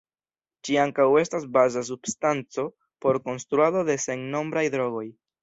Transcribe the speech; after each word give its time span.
Ĝi 0.69 0.77
ankaŭ 0.83 1.03
estas 1.19 1.45
baza 1.57 1.83
substanco 1.89 2.67
por 3.07 3.21
konstruado 3.29 3.87
de 3.93 3.99
sennombraj 4.09 4.67
drogoj. 4.79 5.07